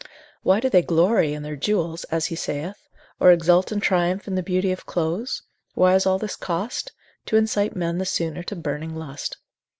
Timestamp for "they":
0.67-0.81